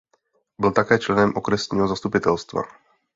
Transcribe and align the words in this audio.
Byl 0.59 0.71
taky 0.71 0.99
členem 0.99 1.33
okresního 1.35 1.87
zastupitelstva. 1.87 2.61